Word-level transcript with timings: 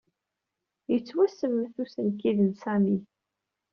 Yettwasemmet 0.91 1.75
usenkid 1.83 2.39
n 2.43 2.49
Sami. 2.61 2.97